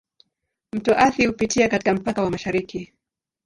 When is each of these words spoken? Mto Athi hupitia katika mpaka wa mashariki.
Mto 0.73 0.97
Athi 0.97 1.25
hupitia 1.25 1.69
katika 1.69 1.93
mpaka 1.93 2.23
wa 2.23 2.29
mashariki. 2.31 2.93